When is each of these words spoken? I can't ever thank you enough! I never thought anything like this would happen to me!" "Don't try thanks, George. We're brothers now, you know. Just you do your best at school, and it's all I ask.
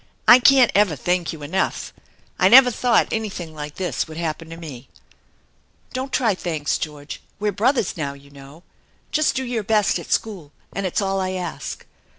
I 0.27 0.39
can't 0.39 0.71
ever 0.73 0.95
thank 0.95 1.31
you 1.31 1.43
enough! 1.43 1.93
I 2.39 2.49
never 2.49 2.71
thought 2.71 3.09
anything 3.11 3.53
like 3.53 3.75
this 3.75 4.07
would 4.07 4.17
happen 4.17 4.49
to 4.49 4.57
me!" 4.57 4.89
"Don't 5.93 6.11
try 6.11 6.33
thanks, 6.33 6.79
George. 6.79 7.21
We're 7.39 7.51
brothers 7.51 7.95
now, 7.95 8.13
you 8.15 8.31
know. 8.31 8.63
Just 9.11 9.37
you 9.37 9.43
do 9.45 9.51
your 9.51 9.61
best 9.63 9.99
at 9.99 10.11
school, 10.11 10.51
and 10.73 10.87
it's 10.87 11.01
all 11.03 11.21
I 11.21 11.33
ask. 11.33 11.85